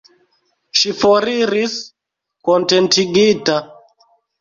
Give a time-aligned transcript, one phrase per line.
[0.83, 1.77] Ŝi foriris
[2.51, 3.63] kontentigita.